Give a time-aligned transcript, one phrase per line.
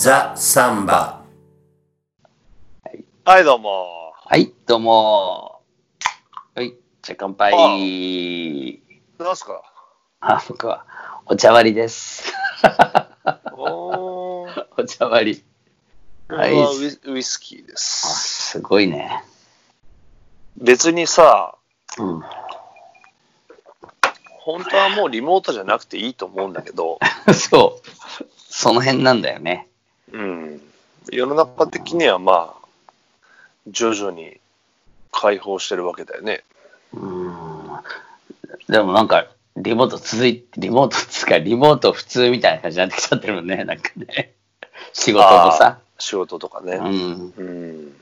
[0.00, 1.22] ザ・サンバ
[3.26, 4.14] はい、どうも。
[4.14, 5.60] はい、どうも。
[6.54, 7.52] はい、じゃあ乾杯。
[9.18, 9.62] なんすか
[10.20, 10.86] あ、僕は
[11.26, 12.32] お茶割りです。
[13.52, 15.49] おー、 お茶割り。
[16.30, 18.50] こはいれはウイウイスキーであす。
[18.52, 19.22] すごいね。
[20.56, 21.56] 別にさ、
[21.98, 22.22] うん。
[24.38, 26.98] 本当はもうリモートじゃなくていいと思うんだけど、
[27.34, 28.26] そう。
[28.48, 29.68] その辺なんだよね。
[30.12, 30.60] うん。
[31.10, 32.90] 世の中的にはまあ、
[33.66, 34.38] 徐々に
[35.12, 36.44] 解放してるわけだよね。
[36.92, 37.70] うん。
[38.68, 39.26] でもなんか、
[39.56, 43.64] リモート続いて、リモートつうか、リモート普通みたいな感じになってきちゃってるもんね。
[43.64, 44.34] なんかね。
[44.92, 45.78] 仕事とさ。
[46.00, 46.76] 仕事とかね。
[46.76, 47.34] うん。
[47.36, 47.96] うん。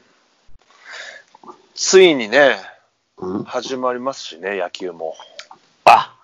[1.75, 2.57] ついにね、
[3.19, 3.45] うん。
[3.45, 5.15] 始まりますしね、野球も。
[5.85, 6.17] あ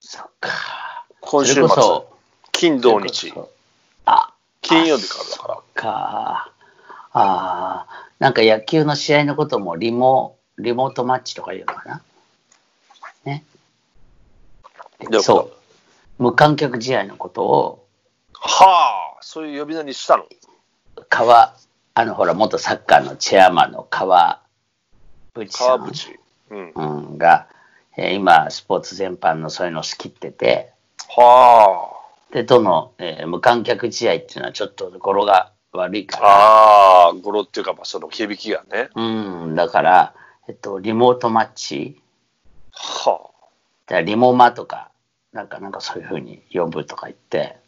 [0.00, 0.50] そっか。
[1.20, 1.66] 今週末
[2.52, 3.32] 金土日
[4.04, 5.54] あ、金曜日からだから。
[5.74, 6.52] か。
[7.12, 7.86] ああ、
[8.18, 12.02] なんか野球の試合のこともリモ、リモートマッチとか言うのかな
[13.24, 13.44] ね。
[15.20, 15.50] そ
[16.18, 16.22] う。
[16.22, 17.86] 無観客試合のことを、
[18.34, 20.26] はあ、そういう呼び名にしたの？
[21.08, 21.56] 川、
[21.94, 24.40] あのほら、元サッカーのチェアマンの川
[25.34, 26.18] 淵さん川淵。
[26.50, 26.72] うん。
[26.74, 27.48] うんが、
[27.96, 30.72] えー今、スポーツ全般のそういうのを仕切ってて、
[31.08, 31.92] は
[32.32, 36.12] で、どの、えー無観客試合っていうのはちょっと語呂が悪いあ。
[36.12, 38.90] から、ああ、語呂っていうか、まあ、その響きがね。
[38.94, 40.14] うん、だから、
[40.48, 42.00] えっと、リモートマッチ、
[42.72, 43.30] は
[43.86, 44.90] じゃあリモマとか、
[45.32, 47.63] なんか、なんかそういうふうに呼ぶとか言って、あ。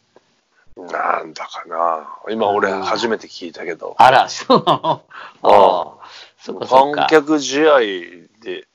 [0.85, 2.07] なんだかな。
[2.29, 3.95] 今、俺、うん初めて聞いたけど。
[3.97, 5.03] あら、そうなの
[5.41, 6.07] ああ、
[6.39, 7.07] そっ無かそっか。
[7.07, 8.67] 観客試合で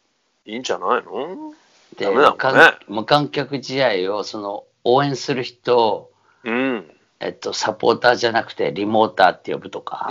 [0.44, 1.52] いいんじゃないの？
[1.96, 2.14] でね
[2.88, 6.10] 無観客試合を、その、応援する人、
[6.44, 6.90] うん。
[7.20, 10.08] えっと、サポーターじゃなくて、リモーターって呼ぶとか。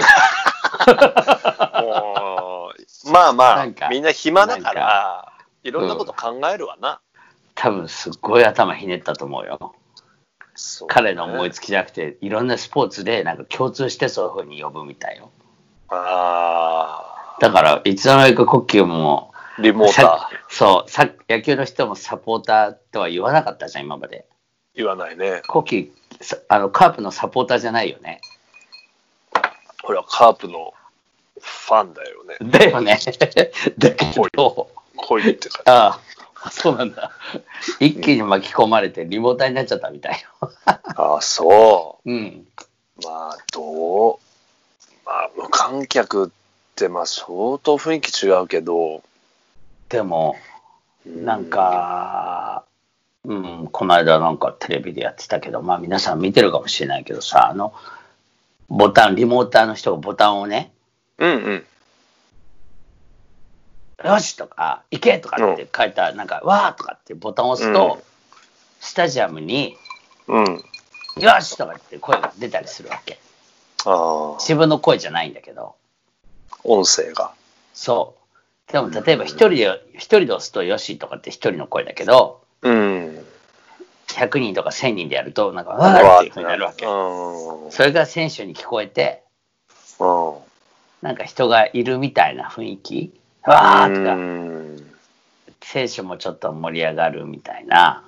[3.12, 7.02] まあまあみんな暇だから、いろんなこと考えるわな。
[7.56, 9.76] 多分、すっごい頭ひねったと思うよ。
[10.64, 15.32] そう彼の思いつきじゃなくて、いろんなスポーツで、なんか共通してそういうふうに呼ぶみたいよ。
[15.90, 20.38] あだから、いつの間にか国旗も、あ、リモータさー。
[20.50, 24.28] そうさ、野球の人もサポーターとは言わなかったじゃん、今まで。
[24.76, 25.42] 言わないね。
[25.48, 28.22] 国旗、さあの、カープのサポーターじゃないよね。
[29.84, 30.76] 俺はカープの
[31.40, 32.36] ファンだよね。
[32.40, 33.00] だよね。
[33.80, 35.64] だけど、恋ってか。
[35.66, 36.00] ああ、
[36.52, 37.12] そうなんだ。
[37.80, 40.52] 一気に巻き込まれてリモーターになっちゃったみたいよ。
[40.66, 42.48] ああ、そうん。
[42.98, 43.06] う。
[43.06, 44.20] まあ、どう
[45.06, 46.30] まあ、無観客っ
[46.76, 49.04] て、まあ、相当雰囲気違うけど、
[49.90, 50.38] でも、
[51.06, 52.64] なんか、
[53.24, 57.74] うん、この間なんかテレビでやってたけど、まあ皆さん見てるかもしれないけどさ、あの、
[58.70, 60.72] ボタン、リモーターの人がボタンをね、
[61.18, 61.66] うんうん。
[64.06, 68.12] よしとか、行けとかって書いた、なんか、わーとかってボタンを押すと、うん
[68.82, 69.78] スタジアムに、
[70.28, 70.64] うん。
[71.18, 73.20] よしとかって声が出たりするわけ。
[73.86, 75.76] ああ、自分の声じゃないんだけど、
[76.64, 77.32] 音声が。
[77.74, 78.16] そ
[78.68, 78.72] う。
[78.72, 83.26] でも例えば一人で、一人で押すとよしとかって一人の声だけど、うん。
[84.08, 86.86] 100人とか1000人でやると、なんか、わーっていうふうになるわけ。
[86.86, 87.72] うん。
[87.72, 89.24] それが選手に聞こえて、
[90.00, 90.34] うん。
[91.04, 93.14] なんか人がいるみたいな雰囲気、
[93.44, 94.52] わーとか、うん
[95.64, 98.04] 選手もちょっと盛り上がるみたいな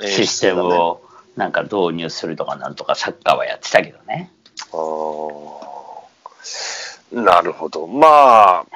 [0.00, 1.00] システムを
[1.36, 4.32] なんか導入するとかなんとかサッカーはやってたけどね。
[4.72, 4.76] あ
[7.14, 7.16] あ。
[7.22, 7.86] なるほど。
[7.86, 8.66] まあ、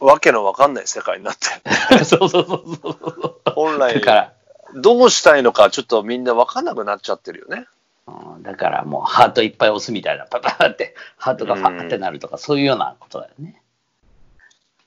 [0.00, 2.04] わけのわかんない世界になって。
[2.04, 3.40] そうそうそうそう。
[3.54, 4.32] 本来だから、
[4.74, 7.66] どうしたいのかちょっとみんなわかんなくなっちゃってるよね。
[8.06, 13.62] うんだからもうハートいっぱい押すみたいな、パパーって、ハートがファーってなるとか、そういうようなことだよね。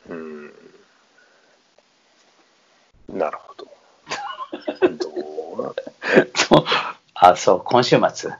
[0.09, 0.53] うん。
[3.09, 3.67] なるほど。
[4.97, 6.65] どう？
[7.15, 8.31] あ、そう、今週末。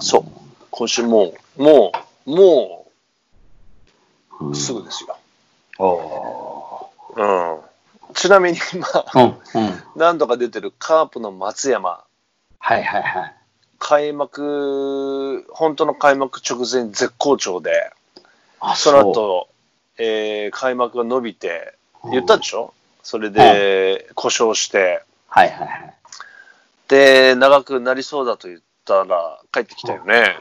[0.00, 0.24] そう。
[0.70, 1.92] 今週もう、も
[2.26, 2.86] う、も
[4.40, 5.16] うんう、すぐですよ。
[5.78, 7.60] おうん。
[8.14, 9.82] ちなみに、まあ、ーうん、うん。
[9.96, 12.04] 何度か出てるカープの松山、
[12.58, 13.34] はいはいはい。
[13.78, 17.92] 開幕、本当の開幕直前絶好調で、
[18.60, 19.48] あ、その後、
[20.04, 21.74] えー開幕が伸びて、
[22.10, 22.74] 言ったでしょ？
[23.02, 25.94] それで故障して、はいはいはい。
[26.88, 30.36] で、長くなりそうだと言ったら帰ってきたよね。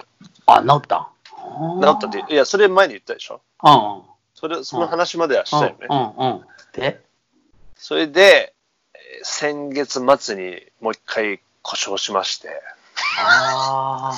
[0.48, 1.10] あ、治った？
[1.36, 3.42] 治ったって、いや、それ前に言ったでしょ？
[3.64, 4.02] うんうん。
[4.34, 5.88] それ、その話まではしたよね。
[5.90, 6.42] うんうんうん。
[6.74, 7.00] で、
[7.76, 8.54] それで、
[8.96, 12.50] えー先月末にもう一回故障しまして、
[13.20, 14.12] あ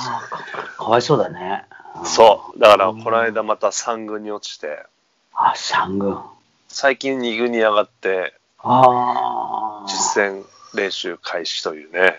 [0.78, 1.66] あ、かわいそうだね。
[2.06, 2.60] そう。
[2.60, 4.86] だから、この間また3軍に落ちて、
[5.36, 6.20] あ、三軍。
[6.68, 9.86] 最近2軍に上がって、ああ。
[9.88, 12.18] 実戦練習開始というね、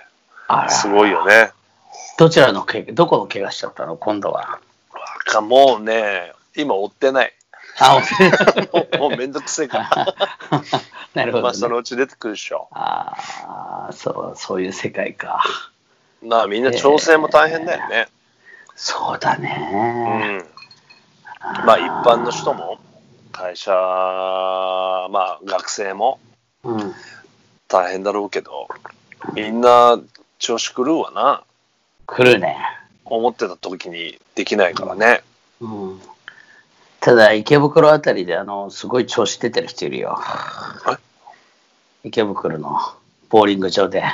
[0.68, 1.52] すごいよね。
[2.18, 3.96] どちらのけどこの怪我しちゃったの？
[3.96, 4.60] 今度は。
[5.24, 7.32] かもうね、今追ってない。
[7.80, 8.00] あ、
[8.72, 10.14] もう もうめんどくせえから。
[11.14, 11.42] なるほど、ね。
[11.42, 12.68] まあ、そのうち出てくるでしょ。
[12.72, 15.42] ああ、そう、そういう世界か。
[16.22, 18.08] なあ、みんな調整も大変だよね。
[18.76, 20.38] そうだうね。
[20.38, 21.66] ん。
[21.66, 22.78] まあ、一般の人も、
[23.36, 23.78] 会社、ま
[25.10, 26.20] あ、学生も
[26.62, 26.94] うん。
[27.66, 28.68] 大変だろうけど、
[29.34, 30.00] みんな
[30.38, 31.42] 調子狂うわな。
[32.06, 32.56] 来るね。
[33.04, 35.22] 思ってた時にできないからね。
[35.60, 36.00] うん。
[37.00, 40.16] ただ、池袋あたりで、あの、すごい調子出てる人いるよ。
[42.04, 42.78] 池袋の
[43.30, 44.04] ボーリング場で、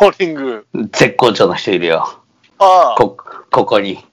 [0.00, 0.66] ボーリング？
[0.90, 2.18] 絶好調の人いるよ。
[2.58, 3.18] あこ、
[3.50, 4.04] ここに。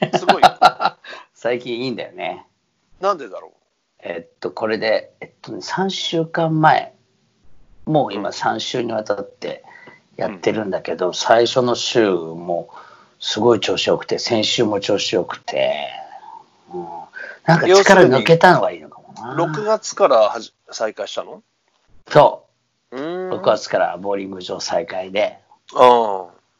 [0.00, 0.42] あ、すごい。
[1.34, 2.46] 最近いいんだよね。
[3.02, 3.52] なんでだろ
[3.98, 6.94] えっと、これで、えっとね、3週間前、
[7.84, 9.64] もう今3週にわたって
[10.16, 12.70] やってるんだけど、最初の週も
[13.18, 15.88] すごい調子よくて、先週も調子よくて、
[16.72, 16.86] うん、
[17.44, 19.36] なんか力抜けたのがいいのかもう。
[19.36, 19.46] な。
[19.46, 21.42] 6月からはじ再開したの？
[22.08, 22.46] そ
[22.92, 23.40] うう、ーん。
[23.40, 25.40] 6月からボーリング場再開で、
[25.72, 25.76] う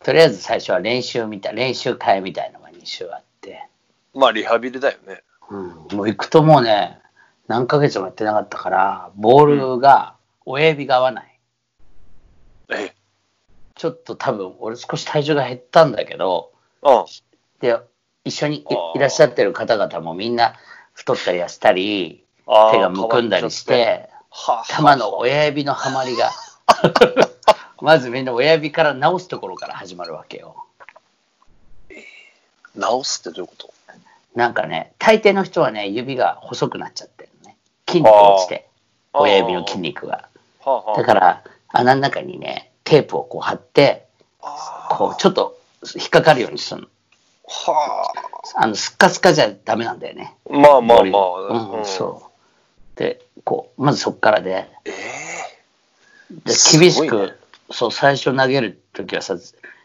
[0.04, 3.68] とりあえず最初は練習みたい、練習会みたいのが2週あって、
[4.16, 4.18] ん。
[4.18, 5.22] まあ、リハビリだよね。
[5.52, 6.98] うん、もう行くともうね、
[7.46, 10.16] 何ヶ月もやってなかったから、ボールが
[10.46, 11.38] 親指が合わない。
[12.70, 12.94] え、
[13.74, 16.52] ちょっと多分、俺少し体重が減ったんだけど、
[16.82, 17.04] うん。
[17.60, 17.76] で、
[18.24, 20.54] 一緒にいらっしゃってる方々もみんな
[20.94, 26.30] 太ったり痩せたり、手がむくんだりして、はあ、玉の親指のはまりが、
[27.82, 30.64] まずみんな親指から直すところから始まるわけよ。
[32.74, 33.81] 直すってどういうこと？
[34.34, 37.56] なんかね、大抵の人はね、指が細くなっちゃってるのね。
[37.86, 38.68] 筋肉落ちて、
[39.12, 40.28] あー親指の筋肉が。
[40.96, 44.06] だから、穴の中にね、テープをこう貼って、
[44.40, 45.58] あこう、ちょっと
[45.94, 46.86] 引っかかるようにするの。
[46.86, 48.12] ーは
[48.56, 50.34] あの、スッカスカじゃダメなんだよね。
[50.48, 50.52] あ。
[50.52, 51.78] まあまあまあ。
[51.78, 52.30] うん、そ
[52.94, 52.98] う。
[52.98, 54.90] で、こう、まずそこからで、え
[56.44, 57.38] ですごいね厳しく、
[57.70, 59.36] そう、最初投げるときはさ、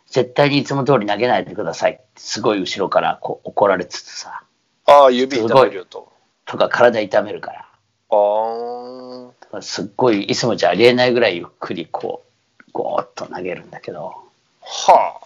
[0.07, 4.43] 絶対にいつも通り投げないでくださいって、すごい後ろからこう怒られつつさ、
[4.87, 6.11] えああ、指痛めるよと。
[6.45, 7.65] とか体痛めるから、
[8.09, 9.61] ああ。
[9.61, 12.25] すっごい、いつもじゃありえないぐらいゆっくりこ
[12.59, 14.15] う、ゴーッと投げるんだけど、
[14.61, 15.19] は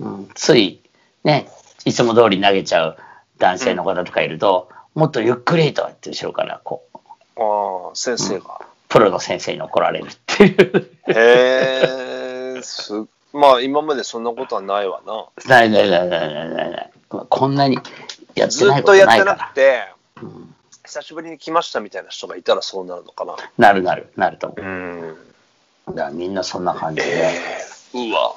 [0.00, 0.80] うん、つい、
[1.22, 1.48] ね、
[1.84, 2.96] いつも通り投げちゃう
[3.38, 6.98] 男性の方とかいると、もっとゆっくりとかって後ろからこう、
[7.40, 7.88] あ。
[7.88, 8.60] ああ、先生が。
[8.88, 10.90] プロの先生に怒られるっていう。
[11.08, 12.92] へえ、す、
[13.34, 15.26] まあ今までそんなことはないわな。
[15.46, 16.90] ないないないないないないない。
[17.08, 17.78] こんなに
[18.34, 19.36] やってずっないこととやってな。
[19.36, 19.88] くて、
[20.22, 20.54] うん
[20.86, 23.36] 久しぶりに来ましたみたいな人がいたらそうなるのかな。
[23.56, 25.00] なるなる、なると思うん。
[25.10, 25.16] う。
[25.88, 27.32] だからみんなそんな感じで。
[27.94, 28.34] うわ。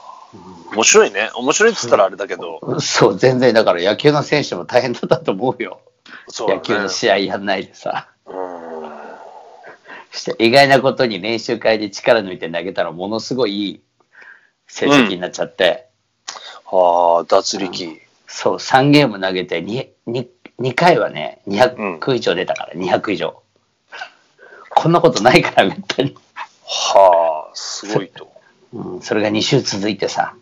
[0.73, 1.29] 面白いね。
[1.35, 2.79] 面白いっつったらあれだけど。
[2.79, 5.81] そう、全然だから野球の選手も大変だったと思うよ。
[6.29, 8.09] そうだね野球の試合やんないでさ。
[8.25, 8.67] うん。
[10.11, 13.81] して意外なことに練習会で力抜いて投げたらものすごいいい
[14.67, 15.87] 成績になっちゃって、
[16.65, 18.01] はあ、脱力。
[18.27, 20.27] そう、3ゲーム投げて 2, 2,
[20.59, 23.41] 2回はね、200以上出たから、200以上。
[24.69, 26.15] こんなことないから、めったに。
[26.65, 28.29] はあ、すごいと。
[28.73, 30.35] うん、それが2週続いてさ。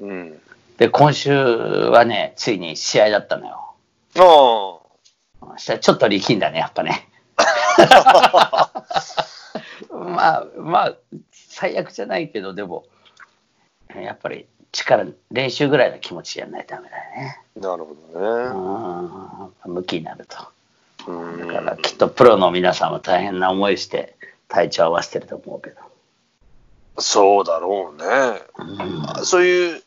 [0.00, 0.40] うん。
[0.78, 3.74] で、今週はね、ついに試合だったのよ。
[4.16, 4.78] あ
[5.54, 5.58] あ。
[5.58, 7.08] したらちょっと力んだね、やっぱね。
[9.90, 10.96] まあ、まあ、
[11.32, 12.84] 最悪じゃないけど、でも、
[13.96, 17.40] やっぱり力、練習ぐらいの気持ちやんないとダメだよね。
[17.56, 19.52] なるほどね。
[19.66, 20.36] うん、向きになると。
[21.10, 24.14] うんだからきっとプロの皆さんは大変な思いして
[24.48, 25.76] 体調合わせてると思うけど。
[26.98, 28.04] そうだろうね。
[28.58, 29.82] うんそういう、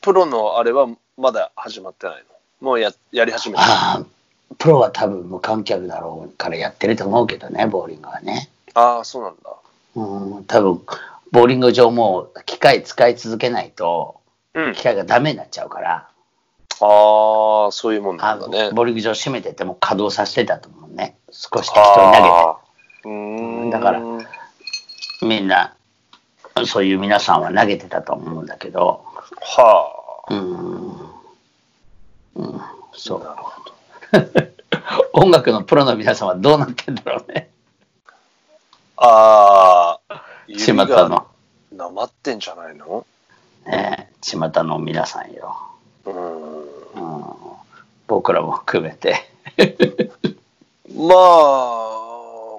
[0.00, 2.16] プロのあれはまだ始まってない
[2.62, 2.68] の？
[2.68, 3.62] もうややり始めた？
[3.62, 4.04] ああ、
[4.56, 8.48] プロは多分無観客だろうからやってると思うけどね、ボーリングはね。
[8.74, 9.50] ああ、そうなんだ。
[9.96, 10.80] うん、多分
[11.32, 14.20] ボーリング場も機械使い続けないと
[14.54, 14.74] うん。
[14.74, 16.08] 機械がダメになっちゃうから、
[16.80, 18.70] ああ、そういうもんなあんだね。
[18.72, 21.16] ボーリング場閉めてても稼働させてたと思うね。
[21.30, 23.70] 少し適当に投あーうーん。
[23.70, 24.26] だからげて、
[25.22, 25.74] みんな、
[26.66, 29.04] そういう皆さんは投げてたと思うんだけど、
[29.40, 30.34] はあ。
[30.34, 30.98] うん、
[32.34, 32.60] うん、
[32.92, 33.20] そう。
[33.20, 33.78] なるほど。
[35.12, 37.50] 音楽のプロの皆さんはどうなってんだろうね。
[38.96, 39.57] ああ、指
[40.56, 41.26] 巷がの、
[41.72, 43.06] なまってんじゃないの？
[43.66, 45.56] ね、巷の皆さんよ。
[46.06, 46.62] うん。
[46.62, 47.24] うん、
[48.06, 49.30] 僕らも含めて。
[50.94, 52.58] まあ、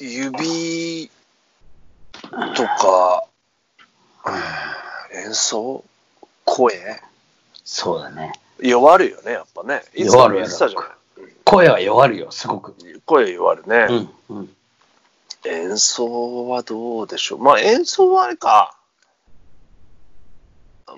[0.00, 1.10] 指
[2.30, 3.24] とか、
[5.12, 5.84] 演奏？
[6.44, 6.72] 声？
[7.64, 8.32] そうだね。
[8.60, 9.82] 弱るよね、やっぱね。
[9.94, 10.88] いつも弱る言ってたじゃない。
[11.44, 12.74] 声は弱るよ、すごく。
[13.04, 13.86] 声弱るね。
[14.28, 14.56] うん、うん。
[15.44, 17.38] 演奏はどうでしょう？
[17.38, 18.74] まあ演奏はあれか。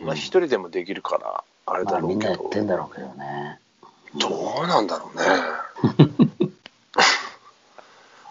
[0.00, 2.32] まあ一人でもできるから、あれまあだろうんけど。
[2.32, 3.60] みなやってんだろうけどね。
[4.16, 4.28] ど
[4.64, 5.24] うなんだろうね。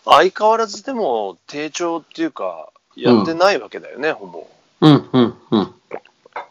[0.05, 4.47] 相変わらずでも低調っていうか、やってないわけだよね、ほぼ。
[4.81, 5.75] うん、うん、うん。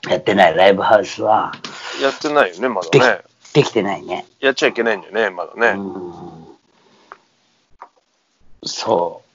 [0.08, 1.52] やってないライブハウスは
[2.00, 3.22] やってないよね、まだね。
[3.52, 4.26] できてないね。
[4.38, 5.68] やっちゃいけないんだよね、まだね。
[5.70, 6.18] うん
[8.64, 9.27] そう。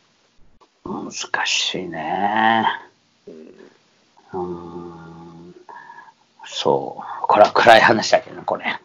[0.85, 1.11] 難
[1.45, 2.65] しいね。
[4.33, 5.55] うん。
[6.45, 7.27] そう。
[7.27, 8.79] これは暗い話だけどね、これ。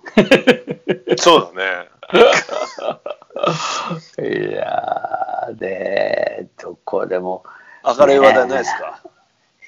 [1.18, 1.88] そうだね。
[4.18, 7.44] いやー、で、どこでも。
[7.84, 9.00] 明るい話題ないですか、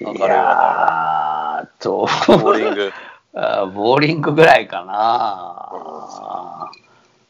[0.00, 2.92] い明るい話題やーと、ボーリング。
[3.32, 6.70] あボーリングぐらいかな。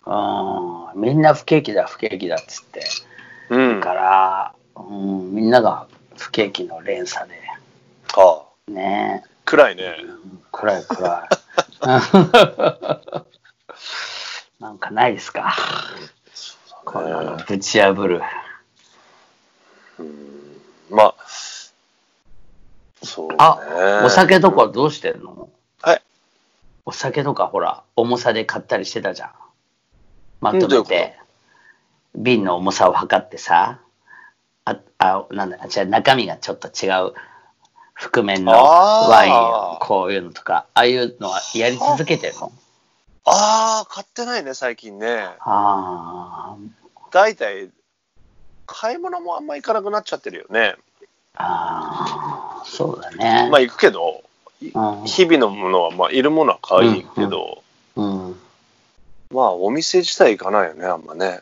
[0.06, 2.84] うん、みんな不景気だ、不景気だっつって。
[3.50, 3.80] うん。
[3.80, 4.54] だかはら、
[4.88, 7.36] うん、みんなが不景気の連鎖で、
[8.16, 9.96] あ、ね暗いね。
[10.52, 11.28] 暗い暗い。
[14.60, 15.54] なんかないですか？
[16.84, 18.20] このぶち破る。
[20.90, 21.14] まあ、
[23.02, 23.36] そうね。
[23.38, 25.48] あ、お酒とかどうしてんの？
[25.82, 26.02] はい。
[26.84, 29.30] お酒とかほら、重さで買ったりしてたじゃん。
[30.40, 31.16] まとめて、
[32.14, 33.78] 瓶の重さを測ってさ、
[34.98, 37.14] あ、あ、なんだ、じゃ中身がちょっと違う
[37.94, 42.52] 覆面のワインをこういうのとか、ああいうのはやり続けてるの
[43.24, 45.28] ああ、買ってないね、最近ね。
[45.40, 46.70] あー
[47.12, 47.70] 大体、
[48.66, 50.76] 買い物もあんま行かなくなっちゃってるよね。
[51.34, 53.48] あー、そうだね。
[53.50, 54.22] まあ行くけど、
[55.04, 57.62] 日々のものは、まあいるものは買いに行くけど、
[57.96, 58.40] うん、
[59.30, 61.40] まあお店自体行かないよね、あんまね。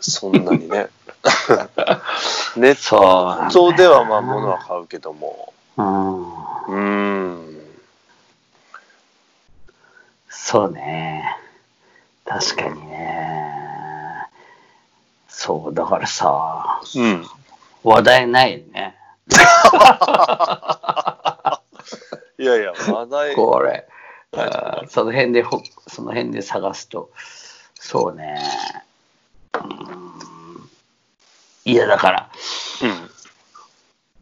[0.00, 0.88] そんなにね。
[2.56, 5.52] ネットではまあ物は買うけども。
[5.76, 6.22] うん。
[6.22, 7.58] うーん。
[10.28, 11.36] そうね。
[12.24, 14.28] 確かにね。
[15.28, 17.26] そう、だからさ、うん。
[17.84, 18.96] 話題ないね。
[22.38, 23.34] いやいや、話題。
[23.34, 23.88] これ。
[24.88, 27.10] その辺でほ、その辺で探すと、
[27.74, 28.38] そうね。
[29.58, 30.08] うん
[31.68, 32.30] いや、だから、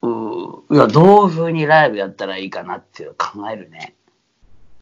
[0.03, 0.65] うん。
[0.71, 3.95] ういや、どういうふうにライブやったらいいかなっていう考えるね。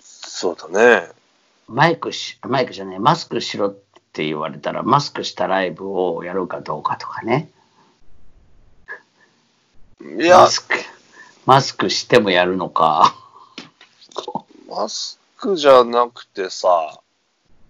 [0.01, 1.11] そうだね。
[1.69, 3.77] マイクし、マイクじゃない、マスクしろっ
[4.15, 7.51] て言われたら、マスクしたライブをやるかどうかとかね。
[10.01, 10.75] いやマ、スク、
[11.45, 13.15] マスクしてもやるのか。
[14.71, 16.99] マスクじゃなくてさ、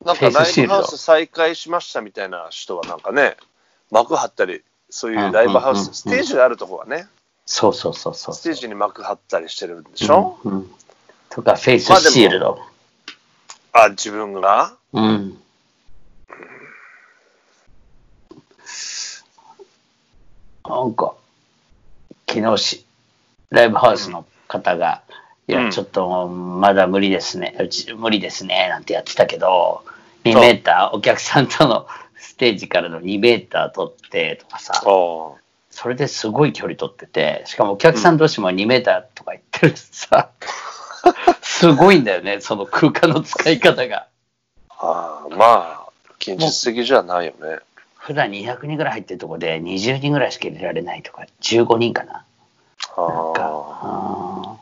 [0.05, 3.37] なんかライブハウス再開しましたみたいな人はなんかね、
[3.91, 5.85] 幕張ったり、そういうライブハウうんうん。
[5.85, 7.07] うんうんス、ステージがあるとこはね、
[7.47, 8.35] そうそうそうそう。
[8.35, 10.71] ステージに幕張ったりしてるんでしょ、うんうん。
[11.31, 12.61] とか、フェイスシールド。
[13.73, 14.75] あ、自分が？
[14.93, 15.39] うん。
[20.67, 21.15] なんか、
[22.29, 22.85] 昨日し、
[23.51, 25.03] ライブハウスの方が、
[25.47, 25.71] いや、うん。
[25.71, 29.85] ちょっとまだ無理ですね、うち無理ですね、なんてやってたけど、
[30.25, 34.83] 2メーター、お客さんとのステージからの2メーター取ってとかさ。
[35.71, 40.31] それですごい距離取ってて、しかもお客さん同士も2メーターとか言ってるしさ、
[41.43, 44.07] すごいんだよね、その空間の使い方が。
[44.71, 45.89] ああ、まあ、
[46.21, 47.59] 現実的じゃないよね。
[47.99, 52.25] 普段200人ぐらい入ってるとこで20人ぐらいしか入れられないとか、15人かな。
[52.97, 54.59] なんか、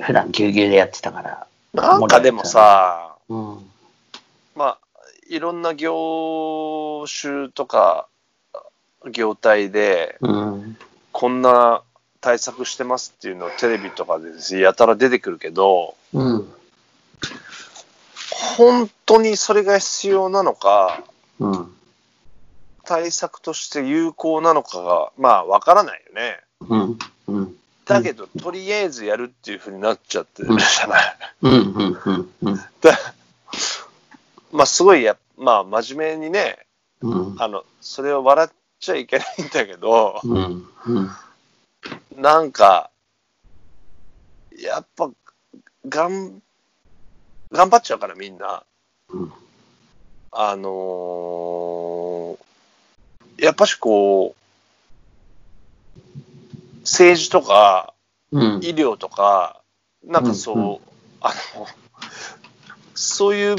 [0.00, 1.46] 普段ぎゅうぎゅうでやってたから。
[1.76, 1.80] あ。
[1.80, 3.71] なんかでもさ、うん、
[4.54, 4.78] まあ、
[5.28, 8.06] いろんな業種とか、
[9.10, 10.76] 業態で、うん、
[11.10, 11.82] こんな
[12.20, 16.48] 対策してますっていうのをテレビとかでやたら出てくるけど、うん、
[18.56, 21.02] 本当にそれが必要なのか、
[21.40, 21.72] うん、
[22.84, 26.40] 対策として有効なのかが、まあ、わからないよね。
[26.68, 27.54] うん、うん、
[27.84, 31.16] だけど、とりあえずやるっていうふうになっちゃってるじゃない。
[34.52, 36.58] まあすごいや、まあ真面目にね、
[37.00, 37.36] うん。
[37.38, 40.68] あの、それを笑っちゃいけないんだけど、うん。
[40.86, 41.10] うん。
[42.16, 42.90] なんか、
[44.56, 45.10] やっぱ、
[45.88, 46.40] がん、
[47.50, 48.62] 頑張っちゃうからみんな。
[49.08, 49.32] うん
[50.34, 52.38] あのー
[53.38, 54.40] やっぱしこう、
[56.80, 57.92] 政治とか
[58.30, 58.60] うん。
[58.62, 59.60] 医療とか、
[60.04, 60.88] なんかそう
[61.20, 61.66] あの、
[62.94, 63.56] そういう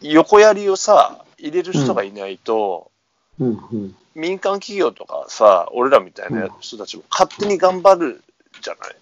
[0.00, 2.90] 横やりをさ、入れる人がいないと、
[3.38, 3.48] うん。
[3.72, 3.96] うん。
[4.14, 8.24] 民間企業とかさ、俺らみたいな人たちも勝手に頑張る
[8.60, 8.96] じゃない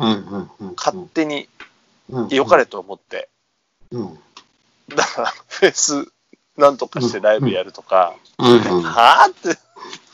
[0.00, 0.26] うん。
[0.28, 0.50] うん。
[0.60, 0.74] うん。
[0.76, 1.48] 勝手に
[2.10, 2.28] うん。
[2.28, 3.28] 良かれと思って。
[3.90, 4.18] うん。
[4.88, 6.12] だから、フェス
[6.56, 8.58] なんとかしてライブやるとか、うん。
[8.82, 9.58] はぁって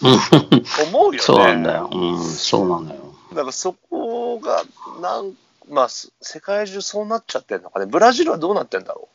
[0.02, 0.88] うん。
[0.88, 1.18] 思うよね。
[1.18, 1.90] そうなんだよ。
[1.92, 2.24] うん。
[2.24, 3.00] そうなんだよ。
[3.30, 4.64] だからそこが、
[5.00, 5.32] なん、
[5.68, 7.86] まあ、す世界中そうなっちゃってんのかね。
[7.86, 9.08] ブラジルはどうなってんだろ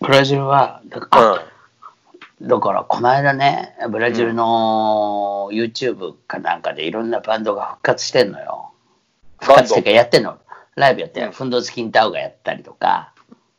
[0.00, 1.08] ブラジルは、だう。
[1.10, 1.44] あ
[2.42, 8.72] だから、この間ね、ブラジルの YouTube かなんかでいろんなバンドが復活してんのよ。
[9.40, 10.38] 復活っていうかやってんの。
[10.74, 11.26] ライブやってる。
[11.26, 13.12] うんフンドスキンタウがやったりとか、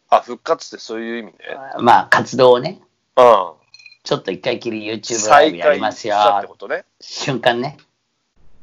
[0.09, 1.37] あ、復活ってそういう意味ね。
[1.79, 2.79] まあ活動をね、
[3.15, 3.51] うん。
[4.03, 6.15] ちょっと一回きり YouTube ライブやりますよ
[6.69, 6.85] ね。
[7.01, 7.77] 瞬間ね、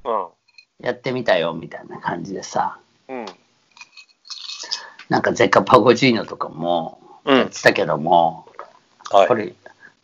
[0.04, 0.26] うん。
[0.80, 2.78] やってみたよみたいな感じでさ、
[3.08, 3.26] うん。
[5.08, 8.46] なんかゼッカパゴジーノとかもうんやってたけども、
[9.10, 9.28] はい。
[9.28, 9.54] これ、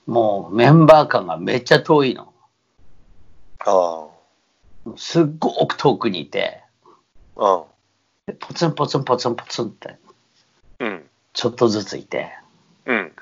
[0.07, 2.33] もうメンバー間がめっちゃ遠いの。
[3.67, 4.07] あ
[4.97, 6.63] すっごく遠くにいて、
[7.37, 7.65] あ。
[8.27, 9.97] でポツンポツンポツンポツンって、
[10.79, 10.89] うん。
[10.89, 11.05] うん。
[11.33, 12.31] ちょっとずついて、
[12.87, 13.13] うん。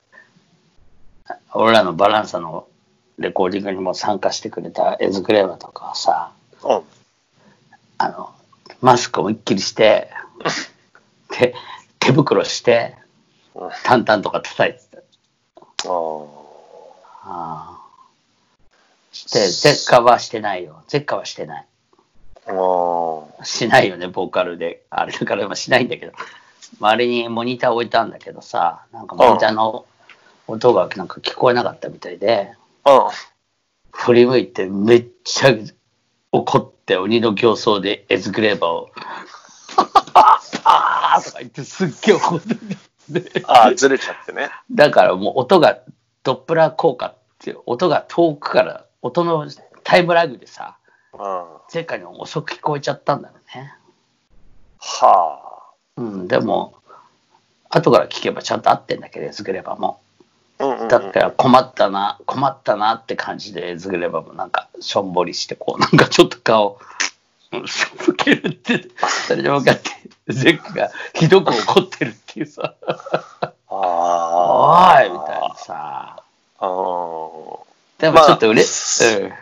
[1.52, 2.68] 俺らのバランサの
[3.18, 6.82] レコーディングにも参加してくれたエズクレーバーとかはさ、うん。
[7.98, 8.32] あの、
[8.80, 10.10] マスクを一気にして、
[11.38, 11.54] で、
[11.98, 13.07] 手袋して、うん
[13.84, 14.98] 淡々とか叩いてた。
[14.98, 16.26] あ
[17.22, 17.80] ああ。
[19.32, 20.82] で、ゼッカはしてないよ。
[20.88, 21.66] ゼッカはしてない。
[22.46, 22.52] あ。
[22.52, 23.44] ああ。
[23.44, 24.82] しないよね、ボーカルで。
[24.90, 26.12] あれだからまあしないんだけど。
[26.80, 29.86] 周りにモニター置いたんだけどさ、なんかモニターの
[30.46, 32.52] 音がなんか聞こえなかったみたいで、
[32.86, 32.92] うん。
[33.92, 35.54] 振り向いてめっちゃ
[36.30, 38.90] 怒って鬼の形相でエズグレーバーを、
[39.76, 42.87] ああとか言ってすっげえ怒ってて。
[43.44, 44.50] ああ、ずれちゃってね。
[44.70, 45.78] だからもう音が
[46.22, 49.46] ドップラー効果っていう音が遠くから音の
[49.84, 50.76] タイムラグでさ
[51.12, 51.44] うん。
[51.72, 53.74] 前回の遅く聞こえちゃったんだろうね。
[54.78, 56.74] はうん、でも
[57.68, 60.00] 後から聞けばちゃんと合ってんだけどエズグレバも。
[60.58, 66.97] だから困ったな困ったなって感じでエズグレバもなんかしょんぼりしてこうなんかちょっと顔うん
[67.66, 68.88] しょぼけるって
[69.26, 69.90] それで分かって
[70.32, 72.74] ゼックがひどく怒ってるっていうさ
[73.40, 75.02] あ「おあ。
[75.04, 76.22] い!」みたいなさ。
[76.58, 76.66] ああ。
[77.98, 79.32] でもちょっとうれ、うん、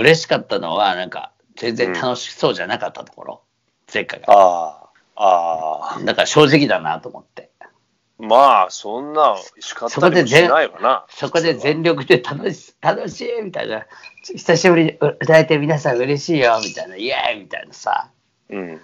[0.00, 3.42] 嬉しかったのは、なんか、全然楽しそうじゃなかったところ、
[3.92, 4.32] 前回が。
[4.32, 5.16] ああ。
[5.16, 6.00] ああ。
[6.04, 7.50] だから正直だなと思って。
[8.20, 11.06] まあ、そんな叱ったりもしないわな。
[11.08, 13.86] そこで全力で楽し楽しいみたいな、
[14.22, 18.10] 久しぶりに歌えて皆さん嬉しいよみたいな、イエーイみたいなさ、
[18.50, 18.80] うん。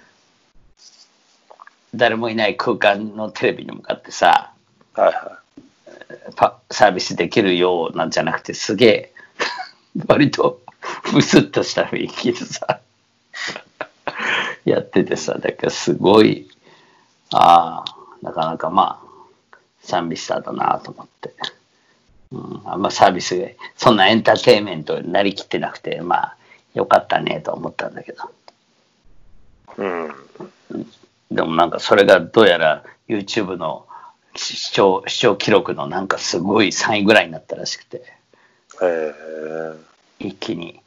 [1.94, 4.52] 誰もいない空間のテレビに向かってさ、
[4.94, 5.40] はいは
[6.36, 9.12] パサービスできるようなんじゃなくて、すげえ、
[10.06, 10.62] 割と
[11.12, 12.80] ムスッとした雰囲気でさ、
[14.64, 16.48] やっててさ、だからすごい、
[17.32, 19.05] ああ、なかなかまあ、
[19.86, 21.34] サンビスターだなと思って。
[22.32, 26.36] うん、あんまサービスで、そんなエンターテインメントになりきってなくて、まあ、
[26.74, 28.24] よかったねと思ったんだけど。
[28.24, 29.80] い。
[29.80, 30.14] うん。
[31.30, 33.86] でもなんかそれがどうやら YouTube の
[34.34, 37.98] 視聴視聴記録のなんかすごい3位ぐらいになったらしくて。
[37.98, 38.04] へ
[38.82, 39.14] え。
[40.18, 40.80] 一気に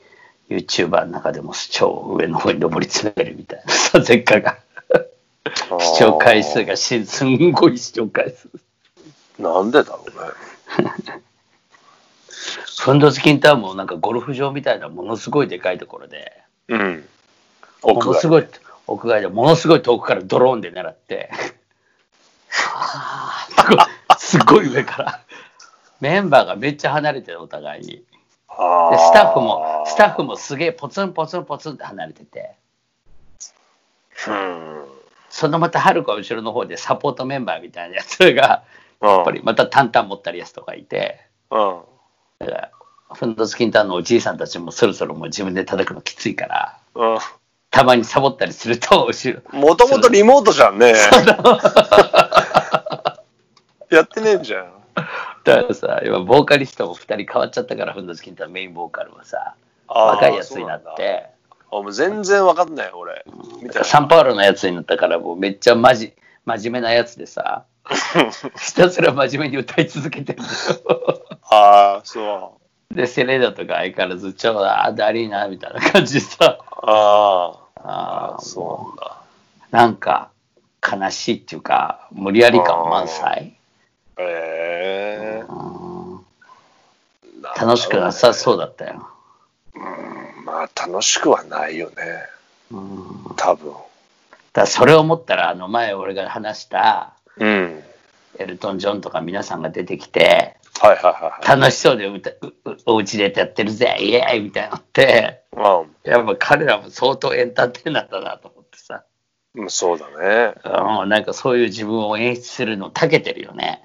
[0.50, 4.58] YouTuber の中でも超上の方に上り詰めるみたいなさ、 前回が。
[5.80, 8.50] 視聴回数がしすんごい視聴回数。
[9.40, 11.22] なんでだろうね。
[12.80, 17.06] フンドスキンタウンもなんかゴルフ場みたいなものすごいでかいところで、うん。
[17.84, 18.48] も屋外のすごい、
[18.88, 21.30] 屋外でものすごい遠くからドローンで狙って、
[24.18, 25.22] すごい上から。
[26.00, 27.88] メンバーがめっちゃ離れてるお互いに。
[27.96, 28.04] で
[28.58, 32.56] あスタッフも、スタッフもすげえポツンポツンポツンって離れてて、
[34.28, 34.86] うん。
[35.30, 38.64] そのまたはるか後ろの方でサポートメンバーみたいなやつが、
[39.02, 41.82] ややっぱりまたタンタン持ったりやつとかいて、うん。
[42.40, 42.72] だから
[43.14, 47.20] フンドスキンタウンのおじいさんたちもそろそろもう自分で叩くのきついから、うん。
[47.72, 50.94] たまにサボったりすると、後ろ、もともとリモートじゃんね。
[53.90, 54.74] やってねえじゃん。
[55.44, 59.56] だからさ、今、ボーカリストも2人変わっちゃったから、ふんどし金太メインボーカルはさ、
[59.88, 60.96] 若いやつになっ。
[60.96, 61.28] て、
[61.72, 63.24] あもう全然わかんない、俺。
[63.62, 66.14] みたいサンパウロのやつになったから、もうめっちゃマジ
[66.46, 67.66] 真面目なやつでさ、
[68.60, 71.22] ひたすら真面目に歌い続けてるんだよ。
[71.50, 72.60] ああ、そ
[72.92, 72.94] う。
[72.94, 77.70] で、セレーナとか相変わらず、ちょうだ、だりーな、みたいな感じでさ、ああ。
[77.82, 79.18] あーそうなんだ。
[79.72, 80.30] なんか
[80.86, 83.56] 悲しいっていうか、無理やり感満載？
[84.18, 86.26] ええうん
[87.56, 89.08] 楽しくなさそうだったよ。
[90.44, 91.96] まあ、楽しくはないよね。
[92.72, 93.74] うん多分。
[94.54, 97.84] だそれを思ったら、あの前俺が話したうん。
[98.38, 106.10] エルトン・ジョンとか皆さんが出てきて、はいはいはい楽しそうで歌ううお家でやってるぜ、イエーイみたいなのって、はい。
[106.10, 109.04] やっぱ彼らも相当エンターテイナーだなと思ってさ、
[109.56, 110.54] うん、そうだね。
[111.02, 113.84] うん、なんかそういう自分を演出するの長けてるよね。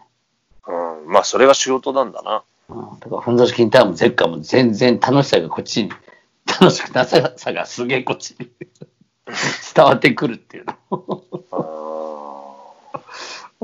[0.69, 1.09] うん。
[1.11, 2.45] まあ、それが仕事なんだな。
[2.69, 5.91] うん、だから、ふんどし金太もゼッカも全然楽しさがこっちに、
[6.47, 8.51] 楽しくなささがすげえこっちに
[9.75, 11.25] 伝わってくるっていうの。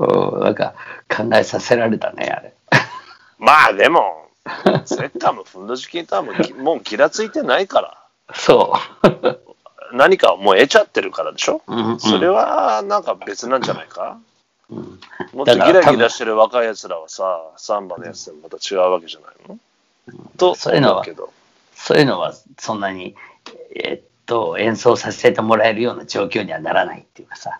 [0.04, 0.74] あうん、なんか
[1.08, 2.54] 考えさせられたね、あれ。
[2.70, 2.78] ー
[3.38, 4.28] まあ、でも、
[4.84, 7.98] セッカーもふんどし金太もきもうギラついてないから。
[8.34, 9.40] そう。
[9.92, 14.18] 何かをもう得ちゃってるからでしょ、うんうんそれはなんか別なんじゃないか、
[14.70, 15.00] うん
[15.32, 19.58] もっとギラギラしてる若いやつらはさ、サンバのやつでもまた違うわけじゃないの、
[20.36, 21.04] とそういうのは。
[21.74, 23.16] そういうのはそんなに、
[23.74, 27.58] えっと、演奏させてもらえるような状況にはならないっていうかさ、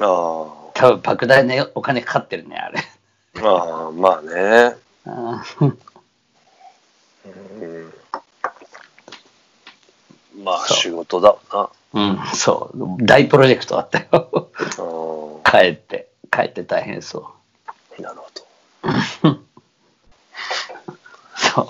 [0.00, 2.80] あ多分莫大なお金かかってるね、あれ。
[3.42, 4.76] あ、ああ、まあね。
[5.06, 5.10] う
[5.64, 5.78] ん
[7.24, 7.28] う
[10.40, 12.78] ん、まあ仕事だわうん、そう。
[13.04, 14.50] 大プロジェクトだったよ。
[15.44, 15.50] な。
[15.50, 17.30] 帰って、帰って大変そ
[17.98, 18.28] うん、なるほう。
[19.14, 19.40] そう。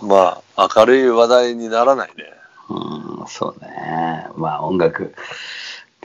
[0.00, 0.06] ど。
[0.06, 2.24] まあ明るい話題にならないね。
[2.68, 4.26] うん、そうね。
[4.36, 5.14] まあ音楽。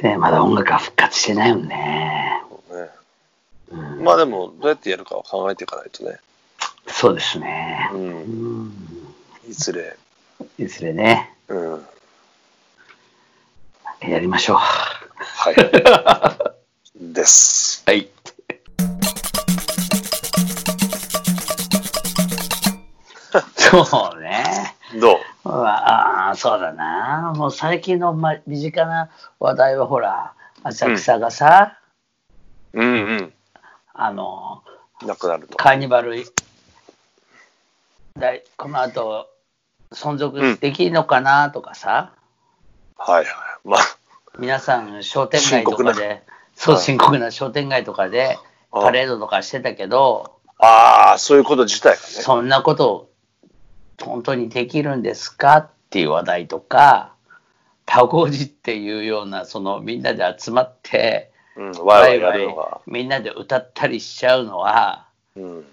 [0.01, 2.41] で、まだ音楽は復活してないもんね。
[2.71, 2.89] ね
[3.69, 6.19] うん、まあでもどうやってやるかは考えていかないとね。
[6.87, 7.97] そうですねう。。
[7.97, 8.71] うんん。
[9.47, 9.95] いずれ。
[10.57, 11.85] いずれね、うん。
[14.01, 14.57] やりましょう。
[14.57, 15.55] はい。
[17.13, 17.83] です。
[17.85, 18.09] はい。
[23.55, 24.75] そうね。
[24.99, 25.49] どう？
[25.49, 27.33] ああ、そうだな。
[27.35, 31.77] もう最近の、ま、身近な話題はほら、浅草がさ、
[32.73, 33.33] うんうん。
[33.93, 34.63] あの、
[35.05, 35.57] なくなると。
[35.57, 36.15] カーニバル、
[38.17, 39.27] だいこの後、
[39.91, 42.13] 存続できるのかなとかさ、
[42.97, 43.25] はいはい。
[43.65, 43.79] まあ、
[44.37, 46.23] 皆さん商店街とか深刻で、
[46.55, 48.39] そう、はい深刻な商店街とかで、はい
[48.73, 51.97] パレードとかしてたけど、ああ、そういうこと自体がね。
[51.97, 53.09] そんなこと
[54.01, 55.57] 本当にできるんですか？
[55.57, 57.13] っていう話題とか、
[57.85, 62.47] パゴジっていうような、そのみんなで集まって、うん、ワイワイ。
[62.87, 65.65] みんなで歌ったりしちゃうのは、うん。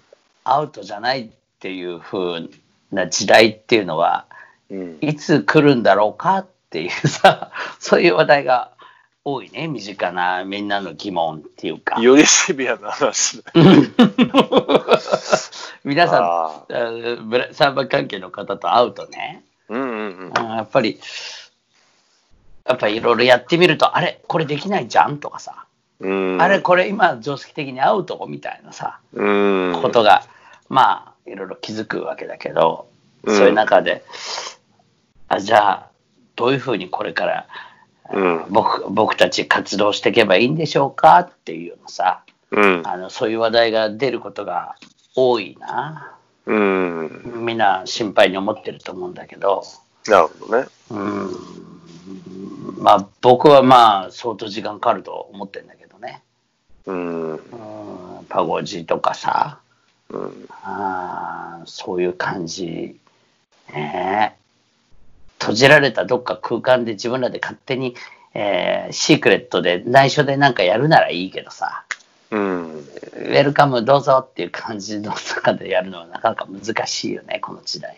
[0.43, 1.29] アウトじゃないっ
[1.59, 2.49] ていう風
[2.91, 4.25] な時代っていうのは、
[4.69, 4.97] うん。
[4.99, 8.71] いつ来るんだろうかっていうさ、 そういう話題が
[9.23, 12.01] 多いね、身近なみんなの疑問っていうか。
[12.01, 13.51] よりシビアな話だ。
[15.85, 16.91] 皆さん、ああ
[17.23, 19.43] ブラサーバー関係の方と会うとね、
[20.09, 20.99] うんうんやっぱり、
[22.65, 25.17] やっぱりいろいろやってみると、あれ、これできないじゃん？
[25.17, 25.65] とかさ、
[25.99, 29.23] うん、あれ、これ今常識的にアウトみたいなさ、う
[29.71, 29.79] ん。
[29.81, 30.23] ことが、
[30.69, 32.87] まあ、いろいろ気づくわけだけど、
[33.23, 34.03] うんそういう中で、
[35.27, 35.89] あじゃあ、
[36.35, 37.47] どういうふうにこれから、
[38.13, 38.45] うん。
[38.49, 41.19] 僕僕たち活動していけばいいんでしょうか？
[41.19, 42.81] っていうのさ、うん。
[42.85, 44.75] あのそういう話題が出ることが
[45.15, 46.15] 多いな。
[46.45, 47.45] うん。
[47.45, 49.63] みんな心配に思ってると思うんだけど、
[50.09, 50.67] なるほどね。
[50.89, 56.23] うん、まあ僕はまあ相当時間かかると思ってるんだけどね。
[56.85, 57.33] うん。
[57.33, 57.39] うん、
[58.27, 59.59] パゴジとかさ、
[60.09, 60.47] うん。
[60.63, 62.97] あーそういう感じ。
[63.73, 64.39] ねえ
[65.39, 67.95] 閉じられたどっか空間で自分らで勝手に、
[68.33, 71.85] えーシークレットで内緒でなんかやるならいいけどさ、
[72.31, 72.79] うん。
[72.79, 77.97] ウェルカムどうぞっていう感じの中でやるのはなかなか難しいよね、この時代。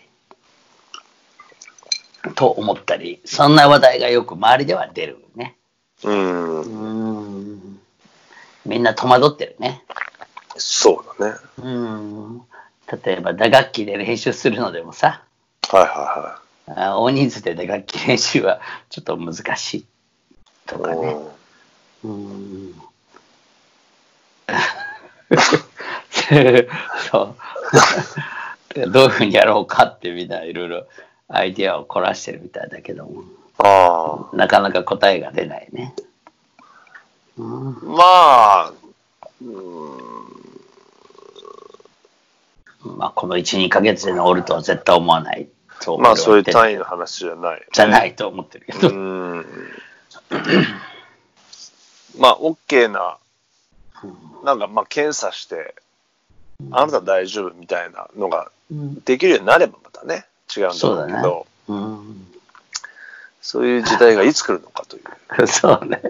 [2.34, 5.56] と思ったり、そんな話題がよく周りでは出るね。
[6.04, 6.60] うん。
[6.60, 6.64] う
[7.56, 7.80] ん。
[8.64, 9.84] みんな戸惑ってるね。
[10.56, 11.36] そうだね。
[11.58, 12.40] うん。
[13.04, 15.22] 例えば打楽器で練習するのでもさ、
[15.70, 19.86] はいはあ大人数で打楽器練習はちょっと難しい
[20.66, 20.96] といはい。
[20.96, 21.16] かね。
[22.04, 22.74] うんうん。
[27.10, 27.34] そう。
[28.90, 30.86] どういうふうにやろうかってみんないろいろ
[31.32, 33.24] アイディアを凝らしてるみたいだけども、
[33.58, 35.94] あなかなか答えが出ないね。
[37.38, 37.72] うんあ。
[37.82, 38.72] まあ、
[39.40, 39.44] う
[42.94, 45.48] ん、まあ、この1、2ヶ月で治るとは絶対思わない
[45.82, 47.62] とまあそういう単位位の話じゃない、。
[47.72, 48.88] じゃないいと思ってるけど。
[48.88, 49.46] うん。
[52.18, 53.18] まあ、OK な、
[54.44, 55.74] なんかまあ検査して、
[56.70, 62.26] あなた大丈夫みたいなのがうんできるようになればまたね、違うんだろうけど、うん
[63.42, 65.46] そういう時代がいつ来るのかという。
[65.48, 66.00] そうね。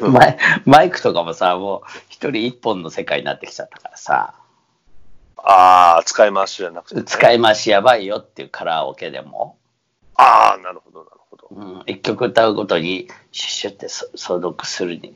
[0.00, 4.34] マイマイクとかもさ、もう一人一本の世界になってきちゃったからさ、
[5.36, 7.02] ああ、使い回しじゃなくて、ね。
[7.04, 9.56] 使い回しやばいよっていうカラオケでも、
[10.14, 11.48] ああ、なるほど、なるほど。
[11.50, 15.14] うん、一曲歌うごとにシュッシュってそ消毒するに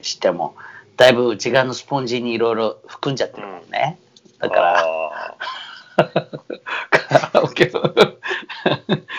[0.00, 0.56] しても、
[0.96, 3.98] だいぶ内側のスポンジにいろいろ含んじゃってるもんね。
[4.38, 5.36] だから、
[7.50, 8.18] あカラオケを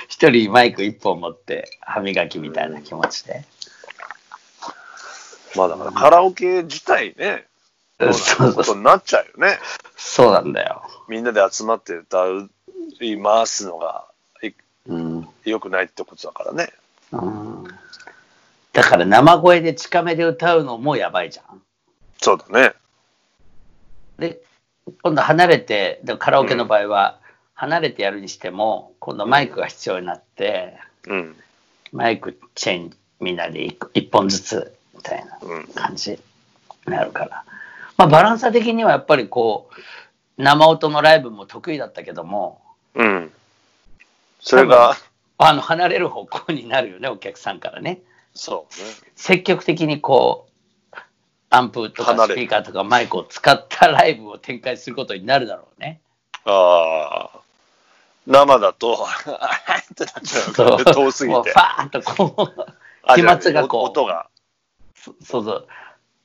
[0.08, 3.44] 一人マイク一本持って歯磨きみたいな気持ちで。
[5.54, 7.48] ーまあだからカラオケ自体ね、
[8.00, 9.58] どうなることになっちゃうよね。
[9.96, 10.84] そうなんだよ。
[11.08, 12.50] みんなで集まって歌う、
[13.00, 14.06] 回すのが
[14.44, 14.52] い
[14.88, 16.72] うん良くないってことだからね。
[17.12, 17.64] うん
[18.74, 21.62] だから生声で近めで歌うのもやばいじゃん。
[22.22, 22.74] そうだね。
[24.18, 24.42] で、
[25.04, 27.20] 今度離れて、でもカラオケの場合は
[27.62, 31.36] 離れてやるにしても、今度マイクが必要になって、うん。
[31.92, 35.68] マイクチェンみんなで一個一本ずつみたいなうん。
[35.68, 36.18] 感じに
[36.88, 37.46] なるから。
[37.98, 42.64] まあバランサ的にはやっぱりこう、生音のライブも得意だったけども、
[42.96, 43.32] うん。
[44.40, 44.96] それが、
[45.38, 48.00] あの離れる方向になるよね、お客さんからね。
[48.34, 48.90] そうね。
[49.16, 50.48] 積極的にこ
[50.92, 50.98] う、
[51.52, 56.02] アンプとかスピーカーとかマイクを使ったライブを展開することになるだろうね。
[56.46, 57.41] ああ。
[58.28, 61.58] 生だと、あーってなっちゃうからね、遠すぎてフ。
[61.58, 62.66] ァーンとこう、
[63.04, 64.30] あ飛沫がこうお音が
[64.96, 65.68] そそうそう、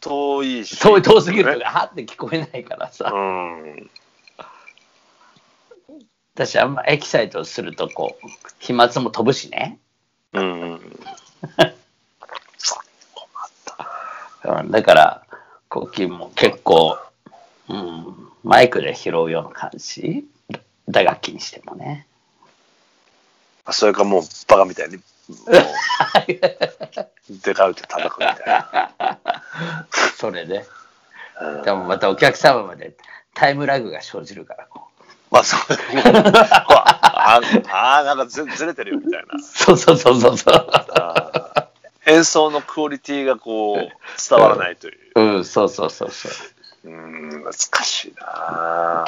[0.01, 0.79] 遠いし。
[0.81, 1.65] 遠い遠すぎるとね。
[1.65, 3.11] か、はーって聞こえないからさ。
[3.13, 3.91] うん。
[6.35, 8.27] 私あんまエキサイトするとこう、
[8.59, 9.79] 飛沫も飛ぶしね。
[10.35, 10.75] うん。
[10.75, 10.77] う
[14.63, 15.23] んだから、
[15.71, 16.99] コッキーも結構、
[17.69, 20.27] うん、マイクで拾うような感じ
[20.89, 22.07] 打楽器にしてもね。
[23.71, 24.97] それかもうバカみたいに、
[25.29, 25.53] もう、
[27.45, 29.19] デカウって叩くみたいな。
[30.17, 30.59] それで。
[31.41, 32.97] うんでもまたお客様まで
[33.35, 34.89] タイムラグが生じるから、こ
[35.31, 35.61] まあ、そう。
[35.99, 37.41] あ
[38.01, 39.43] あ、なんかずずれてるよみたいなう。。
[39.43, 40.67] そうそうそうそうそう。
[42.07, 45.21] 演奏のクオリティがこう、伝わらないという。
[45.21, 46.29] うん、そうそうそうそ
[46.85, 46.89] う。
[46.89, 49.05] うん、難しいな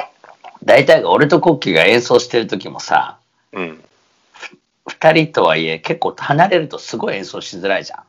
[0.65, 3.19] 大体が俺とコッキーが演奏してる時もさ、
[3.53, 3.83] うん。
[4.87, 8.03] 二人とはいえ結構離れるとすごい演奏しづらいじゃん。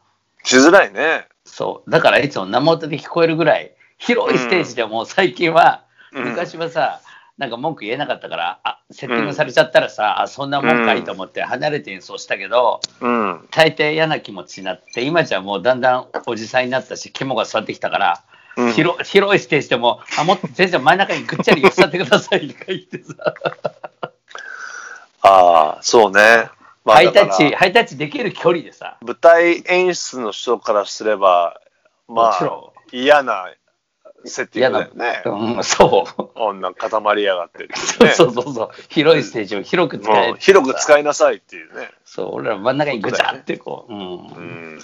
[0.44, 1.28] しづらいね。
[1.46, 1.92] そう。
[1.92, 5.84] だからいつも生音で聞こえるぐらい、広いステージでも最近は、
[6.14, 7.02] うん昔はさ、
[7.38, 13.48] なんか文句言えなかったから、あ、セッティングされちゃったらさ、あ、そんなもんかいと思って離れて演奏したけど、うん。
[13.52, 18.24] 大抵嫌な気持ちになって、今じゃもうだんだんおじさんになったし、肝が座ってきたから、
[18.60, 23.14] うん広広いステージでも、あ、もっと先生真ん中にぐっちゃり寄せてくださいとか言ってさ、
[25.22, 26.50] ああ、そうね。
[26.84, 31.62] まあハイタッチ、ハイタッチできる距離でさ、舞台演出の人からすれば、
[32.08, 33.50] まあもちろ、嫌な
[34.26, 35.22] セッティン嫌グだよね。
[35.56, 36.30] うん、そう。
[36.36, 37.70] 女固まりやがってね。
[38.14, 38.70] そうそうそう。
[38.90, 41.92] 広いステージを広く使えもう広く使いなさいっていうね。
[42.06, 43.94] そう、俺ら真ん中にぐちゃってこう。
[43.94, 44.02] うん。
[44.02, 44.06] う
[44.76, 44.80] ん。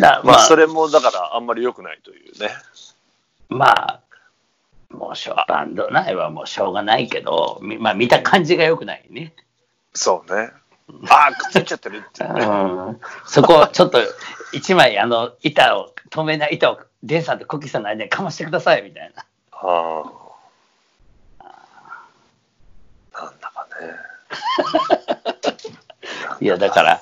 [0.00, 2.50] だまあ、まあ、それもだからあんまり良くないというね。
[3.48, 4.00] まあ、
[4.90, 9.34] もうしょバンド内はもうしょうがないけど、みまあ見た感じが良くないね。
[9.94, 10.50] そうね。
[11.08, 12.30] ああ、くっついちゃってるっていう。
[12.30, 13.00] ん。
[13.26, 13.98] そこをちょっと
[14.52, 19.24] 一枚あの板を、透明な板をデンさんとコッキーさんの間にかましてくださいみたいな。
[19.52, 20.02] あ
[21.38, 21.50] あ。
[23.12, 23.94] なんだかね。
[26.40, 27.00] いや、だから、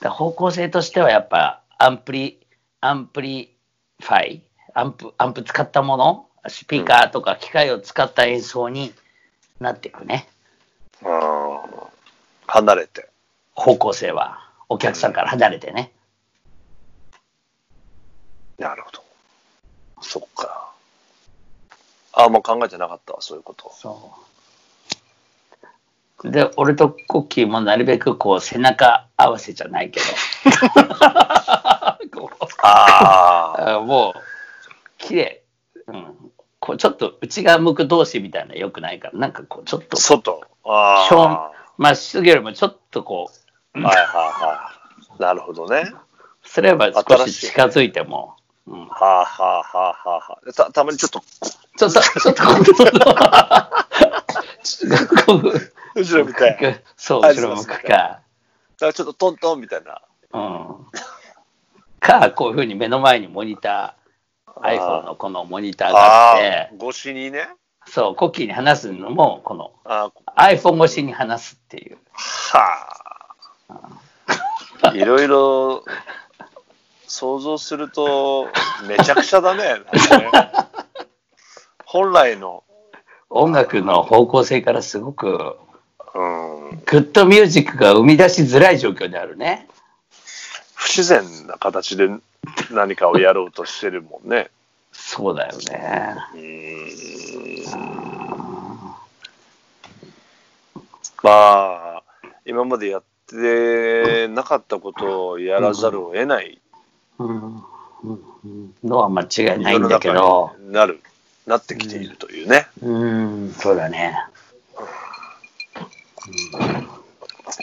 [0.00, 2.46] だ方向性としてはやっぱアンプリ、
[2.80, 3.54] アンプリ
[4.00, 4.42] ファイ、
[4.74, 8.94] アンプ、アンプ使ったもの、スピーカーとか機械を使った演奏に
[9.60, 10.28] なっていくね。
[11.04, 11.88] ああ。
[12.46, 13.08] 離れて。
[13.54, 14.50] 方向性は。
[14.68, 15.92] お客さんから離れてね。
[18.58, 19.04] なるほど。
[20.00, 20.72] そっか。
[22.12, 23.70] ああ、もう考えてなかったわ、そういうこと。
[23.74, 24.35] そう。
[26.24, 30.06] で、俺とコッキーもなるべくこう背中合わせじゃないけど。
[32.62, 33.76] ああ。
[33.76, 34.20] あもう、
[34.98, 35.42] 綺麗。
[35.86, 36.14] うん。
[36.58, 40.42] こうちょっと内側向く同士みたいなのよくないから、なんかこうちょっと、外。
[40.64, 41.52] あ正あ。
[41.76, 43.30] まっすぐよりもちょっとこ
[43.74, 44.70] う、はいはいは
[45.18, 45.22] い。
[45.22, 45.92] なるほどね。
[46.42, 50.52] すれば少し近づいても、うん、はあはあはあはあはあ。
[50.52, 51.20] たたまにちょっと、
[51.76, 52.72] ちょっと、ちょっと今度、
[55.26, 56.68] こう後ろみたいな。
[56.68, 58.20] だかそう、はい後ろ向くか。
[58.80, 60.02] らちょっとトントンみたいな。
[60.32, 60.86] うん。
[61.98, 67.48] か、こういうふうに目の前にモニター、iPhone のこのモニターがああって、あ、越しにね。
[67.86, 71.98] そう、コッキーに話すのも、このあ iPhone 越しに話すっていう。
[72.12, 72.88] は
[74.82, 74.94] あ。
[74.94, 75.84] いろいろ
[77.06, 78.48] 想像すると、
[78.86, 79.62] めちゃくちゃだね。
[79.62, 79.80] ね
[81.84, 82.64] 本来の、
[83.30, 85.56] 音楽の方向性からすごく、うん、
[86.16, 89.68] グッドミュージックが生み出しづらい状況にあるね。
[90.74, 92.08] 不自然な形で
[92.70, 94.50] 何かをやろうとしてるもんね。
[94.92, 96.14] そうだよね。
[96.34, 98.06] うーん
[101.22, 101.32] ま
[101.98, 102.02] あ、
[102.44, 106.60] 今までやってなかったことをやらざるを得ない
[108.84, 111.00] のは間違いないんだけ中ど、になる、
[111.46, 112.68] なってきているというね。
[112.80, 113.04] う
[113.46, 114.16] ん、そうだね。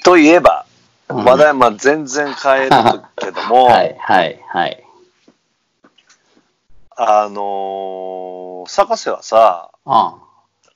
[0.04, 0.74] といえば、うん
[1.26, 2.70] 話題まあ全然変える
[3.18, 4.84] けども、 はい、はい、はい。
[6.96, 10.16] あのー、坂瀬はさ、あ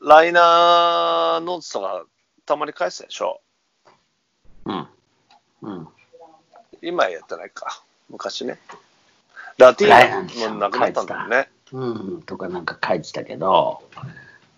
[0.01, 2.03] ライナーノーツとか
[2.45, 3.41] たまに返すでしょ？
[4.65, 4.87] うん。
[5.63, 5.87] うん。
[6.81, 7.81] 今やってないか。
[8.09, 8.59] 昔ね。
[9.57, 11.49] ラティーナもなくなったんだよね。
[11.71, 11.85] う
[12.17, 13.81] ん、とかなんか書いてたけど、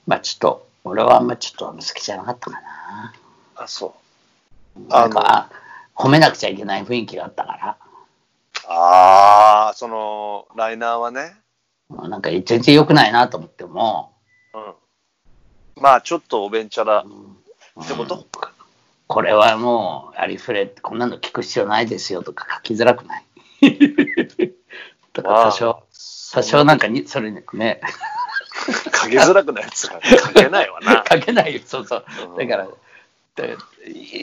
[0.07, 3.13] まあちょっと、俺はあんまちょっと好きじゃなかったかな。
[3.55, 3.95] あ、そ
[4.75, 4.87] う。
[4.89, 5.49] なんか、
[5.95, 7.77] 褒めなくちゃいけない雰囲気があったから。
[8.67, 11.35] ああ、その、ライナーはね。
[11.89, 14.13] なんか全然良くないなと思っても、
[14.53, 15.81] うん。
[15.83, 18.25] まあ、ちょっとおべんちゃらってこと、うん
[19.11, 23.25] これはもうありふれ、こんなの聞く必要ないですよとか書きづらくない？
[25.13, 25.83] とか多少、
[26.31, 27.43] 多少なんかに、それね、
[28.93, 31.03] 書きづらくないやつが書けないわな。
[31.09, 32.47] 書けないよ、そうそううん。
[32.47, 32.67] だから、
[33.35, 33.57] で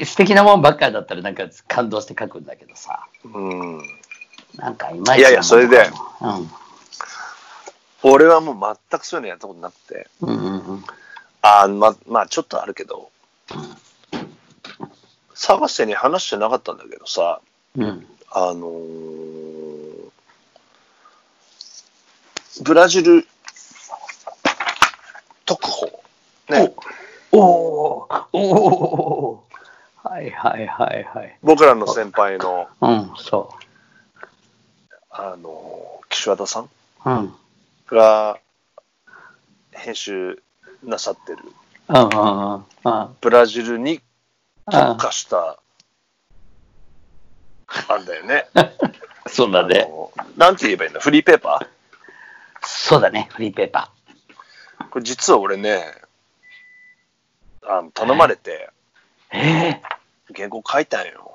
[0.05, 3.83] 素敵なもんばっかりだったらなんか感動して書くんだけどさ、うん。
[4.57, 6.51] なんかいまいちいやいやそれでうん。
[8.03, 10.09] 俺はもう全くそういうのやったことなくて。
[10.21, 10.85] うんうんうん。
[11.43, 13.11] あーま、まあ、ちょっとあるけど、
[15.35, 17.41] 探してに話してなかったんだけどさ、
[17.77, 18.07] うん。
[18.31, 19.27] あのー
[22.63, 23.27] ブラジル
[25.47, 26.03] 特報。
[26.51, 26.75] ね。
[27.33, 29.45] おおーおお
[30.05, 31.39] はいはいはいはい。
[31.43, 33.53] 僕らの先輩の、うん、そ
[35.11, 36.65] あのー岸和田さん？
[36.65, 36.69] う。
[37.05, 37.35] うん。
[37.87, 38.39] が
[39.73, 40.43] 編集
[40.85, 41.39] なさってる
[41.89, 43.17] うんうんうんうん。
[43.21, 44.01] ブラジルに
[44.71, 45.59] 特あ化した、
[47.89, 48.47] あんだよね。
[49.29, 49.89] そうだね。
[50.37, 51.67] なんて言えばいいんだフリーペーパー？
[52.63, 53.93] そうだね、フリーペーパ
[54.97, 55.93] これ実は俺ね、
[57.63, 59.37] あの頼まれてー。
[59.37, 59.83] ええ
[60.35, 61.35] 原稿書いたんよ。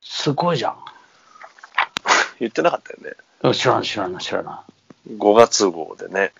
[0.00, 0.76] すごいじゃん。
[2.38, 3.16] 言ってなかったよね。
[3.42, 4.62] うん知らん知らん知らな
[5.08, 6.30] 5月号でね。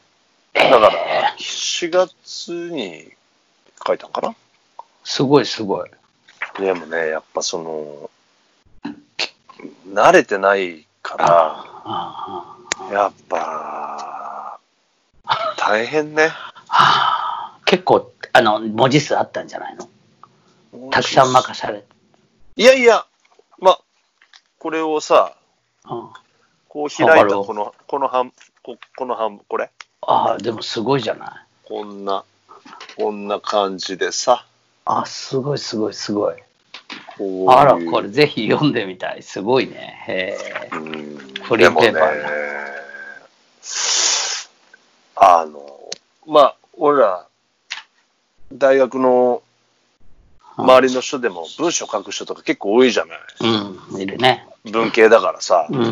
[0.52, 3.10] だからえ、4月に
[3.84, 4.36] 書いたんかな？
[5.02, 5.90] すごいすごい。
[6.60, 8.92] でもね、やっぱその、
[9.92, 11.26] 慣れてないから、
[11.84, 13.84] ああやっぱ、
[15.66, 16.29] 大変ね。
[16.29, 16.35] は
[16.68, 19.88] あ結構、あの、文字数あったんじゃないの？
[20.90, 21.87] たくさん任されて。
[22.57, 23.07] いやいや、
[23.59, 23.81] まあ、
[24.59, 25.35] これをさ、
[25.85, 26.09] うん、
[26.68, 29.70] こう開いたこの、この半、ここの半、これ？
[30.03, 31.31] ああ、でもすごいじゃない。
[31.66, 32.24] こんな、
[32.98, 34.44] こんな感じでさ、
[34.85, 36.35] あ、すごいすごいすごい。
[37.16, 39.22] こういうあら、これぜひ読んでみたい。
[39.22, 40.05] すごいね。
[40.07, 40.37] へ
[40.70, 40.77] え。
[40.77, 42.22] うんフリーペーパーね、
[45.16, 45.90] あの、
[46.26, 47.26] まあ、俺ら、
[48.52, 49.42] 大学の
[50.56, 53.18] 周りの人でも文章書く人とか結構多いじゃない。
[53.92, 54.46] うん、いるね。
[54.64, 55.66] 文系だからさ。
[55.70, 55.88] うん、う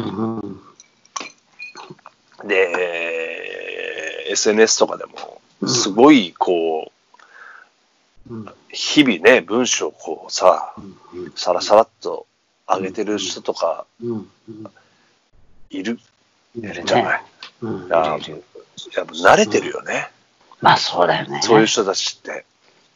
[2.47, 2.49] ん。
[2.49, 6.91] で、SNS とかでも、うんすごい、こ
[8.31, 10.75] う、うん日々ね、文章をこうさ、
[11.13, 12.27] うんさらさらっと
[12.67, 14.67] 上げてる人とかうん、うん。
[15.71, 15.99] いる
[16.57, 16.83] いるね。
[16.87, 17.23] じゃない？
[17.61, 18.43] うん、あいる
[18.97, 20.11] やっぱ慣れてるよね。
[20.61, 21.41] まあそうだよね。
[21.43, 22.45] そういう人たちって。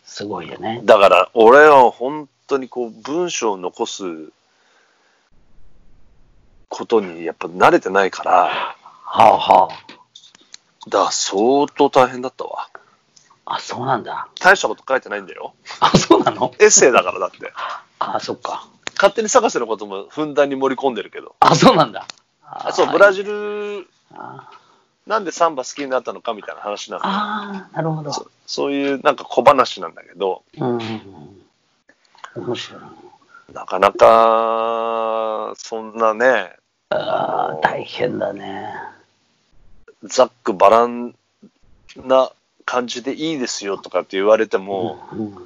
[0.05, 0.81] すごいよね。
[0.85, 4.05] だから、俺は本当にこう、文章を残す
[6.69, 9.69] ことにやっぱ慣れてないから、はあは
[10.89, 12.69] だから相当大変だったわ。
[13.45, 14.29] あ、そうなんだ。
[14.41, 15.55] 大したこと書いてないんだよ。
[15.81, 16.53] あ、そうなの？
[16.61, 17.53] エッセイだからだって。
[17.99, 18.69] あ、そっか。
[18.95, 21.35] 勝手に探せのこともふんだんに盛り込んでるけど。
[21.41, 22.07] あ、そうなんだ。
[22.43, 24.51] ああそう、ブラジル、あ
[25.07, 28.13] なんでサンバ好きになったのかみたいな話なんあー、なるほど。
[28.13, 30.81] そそういうなんか小話なんだけど、うんうん
[32.37, 32.47] うん。
[32.47, 32.83] 面白い。
[33.53, 36.57] なかなか、そんなね、
[36.91, 38.73] ああ、大変だね。
[40.03, 41.15] ざっくばらん
[41.97, 42.31] な
[42.65, 45.37] 感じでいいですよとかって言われても、うん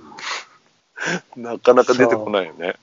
[1.36, 2.74] なかなか出てこないよね。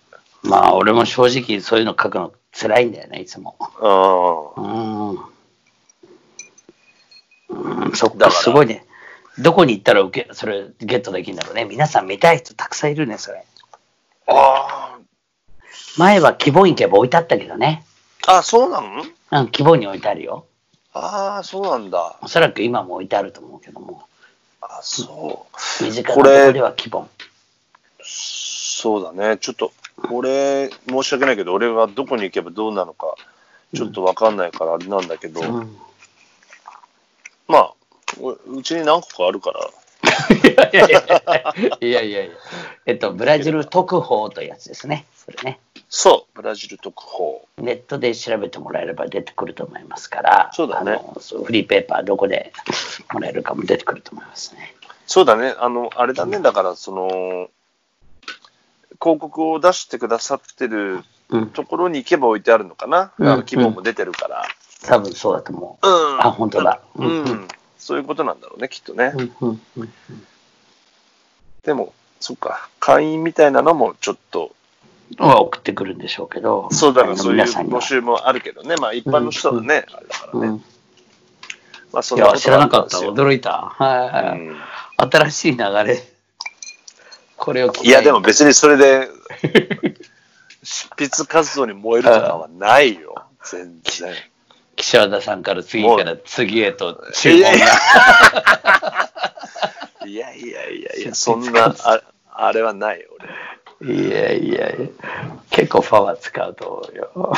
[0.41, 3.55] まあ、俺も正直そういうの書くの辛いんだよね、いつも。
[3.59, 5.36] あうん。
[7.49, 8.85] うん、そっか、すごいね。
[9.39, 11.65] どこに行ったら受け、それゲットできるんだろうね。
[11.65, 13.45] 皆さん見たい人たくさんいるね、それ。
[14.27, 14.97] あ
[15.97, 17.85] 前は希望に行けば置いてあったけどね。
[18.27, 19.03] あ、あ、そうなの？
[19.31, 20.45] うん、希望に置いてあるよ。
[20.93, 22.17] ああ、そうなんだ。
[22.21, 24.03] おそらく今も置いてあると思うけども。
[24.61, 25.45] あそ
[25.81, 27.01] 身近なところでは希望。
[27.01, 27.07] う。
[28.03, 29.37] そうだね。
[29.37, 29.71] ちょっと、
[30.11, 33.15] 俺、申し訳ないけど、俺がどこに行けばどうなのか、
[33.75, 35.77] ちょっとわかんないからあれなんだけど、うん。
[37.47, 37.73] まあ、
[38.19, 39.69] おうちに何個かあるから、
[41.81, 42.31] いやいやいや。
[42.85, 45.05] えっと、ブラジル特報というやつですね。
[45.15, 45.59] それね。
[45.89, 47.47] そう、ブラジル特報。
[47.57, 50.99] ネットで調べてもらえれば出てくると思いますから、そうだね
[51.45, 52.51] フリーペーパーどこで
[53.13, 54.75] もらえるかも出てくると思いますね。
[55.05, 57.49] そうだね、あの、あれだね、だから、その、
[59.01, 63.11] 広告を出してくださってるうん、ところに行けば置いてあるのかな。
[63.17, 64.47] うんあの希望も出てるから。
[64.85, 66.19] 多分そうだと思うん。
[66.21, 67.47] あ本当だううんん。
[67.77, 69.17] そういうことなんだろうね、きっとねう。。
[69.17, 69.91] うんうんうん
[71.63, 74.55] でも、そっか、会員みたいなのもちょっと、
[75.17, 80.47] は送ってくるんでしょうけど、そうだね、あのそういう募集もあるけどね、まあ一般の人はね、あれだからね。
[80.47, 80.63] うん
[81.91, 82.97] まあそんいや、な知らなかった。
[82.99, 83.73] 驚いた。
[83.77, 84.57] はい、うん
[84.97, 86.03] 新しい流れ。
[87.35, 89.09] これを聞いや、でも別にそれで、
[90.63, 94.13] 執筆活動に燃えるとかはないよ、全然。
[94.77, 99.09] 岸和田さんから次から次へと注文いやいやが。
[100.07, 102.01] いやいやいやいや、 そんな、あ
[102.31, 103.07] あれはないよ、
[103.81, 103.93] 俺。
[103.93, 104.87] いやいやいや、
[105.49, 107.33] 結構パワー使うと思うよ。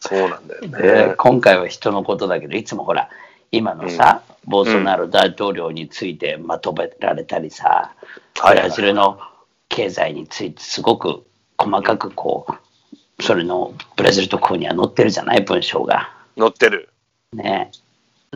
[0.00, 1.14] そうなんだよでね。
[1.16, 3.08] 今回は人のことだけどいつもほら
[3.50, 7.92] 今のさ、ボルソナロ大統領についてまとめられたりさ、
[8.38, 9.18] はいブラジルの
[9.68, 11.24] 経済についてすごく
[11.56, 16.90] 細かくこうそれのブラジル特報には載ってるじゃない文章が乗ってる。
[17.32, 17.70] ね。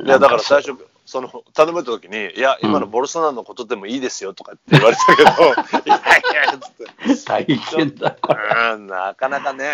[0.02, 0.74] いや、だから最初、
[1.04, 5.30] その、頼めた時に、いや、今のボルソナロのことでもいいですよとかって言われたけど、
[5.84, 6.00] いやい
[6.34, 7.24] や、つって。
[7.26, 8.16] 大変だ。
[8.20, 8.40] これ
[8.74, 9.64] うん、なかなかね、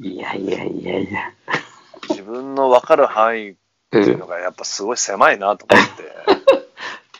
[0.00, 1.32] いやいやいやいや。
[2.08, 3.54] 自分の分かる範囲っ
[3.90, 6.14] ていうのがやっぱすごい狭いなと思って、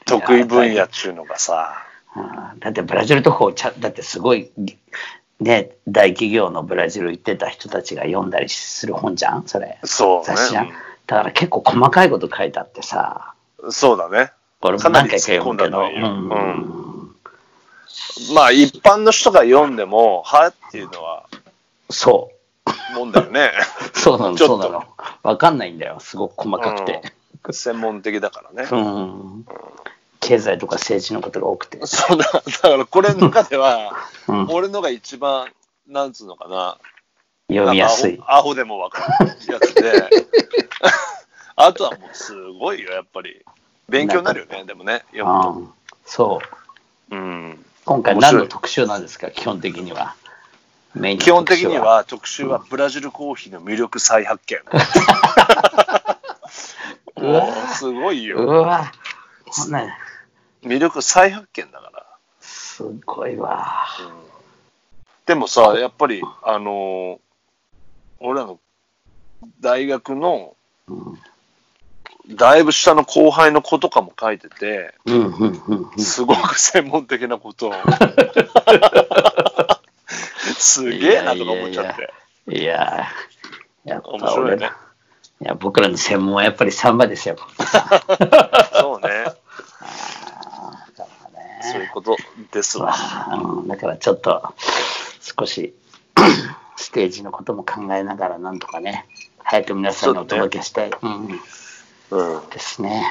[0.06, 1.86] 得意分野っていうのがさ、
[2.16, 2.20] う
[2.56, 2.58] ん。
[2.60, 4.50] だってブラジル特報ちゃだってすごい
[5.40, 9.46] ね大企業のブラジル行ってた人たちが読んだりする本じゃん？
[9.46, 9.78] それ。
[9.84, 10.72] そう雑誌じゃん、ね。
[11.06, 13.28] だから結構細かいこと書いてあってさ。
[13.58, 14.30] うんそうだね。
[14.60, 15.82] 俺も何回か読むけど、う。
[15.82, 15.84] ん。
[15.84, 17.14] うん。
[18.34, 21.24] まあ一般の人が読んでも、はっていうのは
[21.88, 22.30] そ
[22.94, 23.52] もんだよね。
[23.94, 24.84] うそうなのそうなの。
[25.22, 25.98] 分かんないんだよ。
[26.00, 27.00] すごく細かくて、
[27.50, 28.68] 専門的だからね。
[28.70, 29.46] うん
[30.24, 33.92] 経済とか政治のことが多くて、そうだ、だからこれの中では、
[34.26, 34.46] うん。
[34.50, 35.52] 俺のが一番、
[35.86, 36.78] なんつうのかな、
[37.52, 38.18] 読みやすい。
[38.26, 40.08] アホアホでもわかるやつで、
[41.56, 43.44] あとはもうすごいよ、やっぱり。
[43.86, 45.72] 勉強になるよね、でもね、読むうん。
[46.06, 47.10] そう。
[47.10, 47.16] と。
[47.16, 47.64] うん。
[47.84, 49.30] 今回何の特集なんですか？
[49.30, 50.14] 基本的には。
[50.94, 52.62] メインの基本的には特集は。
[52.70, 54.58] ブラジルコーヒーの魅力再発見。
[57.16, 58.46] うわ もうすごいうよ。
[58.62, 58.90] わ。
[59.46, 59.82] こんな
[60.64, 62.06] 魅力再発見だから。
[62.40, 63.86] すごいわ
[65.26, 67.18] でもさ、やっぱり、あのー
[68.20, 68.58] 俺らの
[69.60, 70.56] 大学の
[70.88, 71.18] うん
[72.26, 75.34] だいぶ下の後輩の子とかも書いてて、うんうん
[75.66, 77.74] うんうんすごく専門的なことを。
[80.56, 82.10] すげえなとか思っちゃって。
[82.56, 84.70] いやーやっ面白いね
[85.42, 87.36] いや僕らの専門はやっぱりサンバですよ。
[88.72, 89.26] そうね。
[91.72, 92.16] そういうこと
[92.52, 92.92] ですわ。
[93.32, 94.52] うんだからちょっと
[95.20, 95.74] 少し
[96.76, 99.06] ステージのことも考えながらなんとかね
[99.38, 101.28] 早く皆さんにお届けしたい、うん、
[102.10, 102.50] うん。
[102.50, 103.04] ですね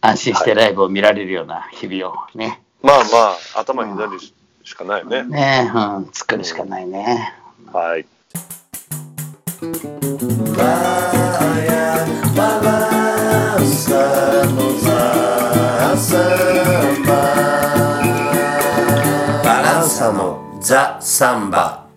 [0.00, 3.04] 安心してライブを見られるような日々をね、まあま
[3.54, 5.24] あ、頭になるしかないよね。
[5.24, 7.34] ね、うん、作るしかないね。
[7.72, 8.06] はい。
[10.54, 12.04] Vaya,
[12.34, 12.88] vaya,
[13.58, 14.97] 朝の
[20.68, 21.87] ザ・サンバ。